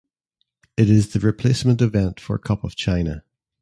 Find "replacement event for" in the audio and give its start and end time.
1.19-2.39